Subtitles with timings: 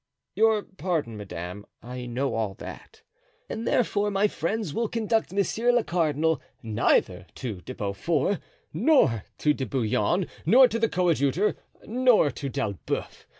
[0.33, 3.03] "Your pardon, madame, I know all that.
[3.47, 8.39] And therefore my friends will conduct monsieur le cardinal neither to De Beaufort,
[8.73, 13.27] nor to De Bouillon, nor to the coadjutor, nor to D'Elbeuf.